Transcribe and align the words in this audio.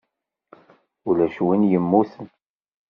Ulac 1.09 1.35
win 1.45 1.61
yemmuten. 1.71 2.25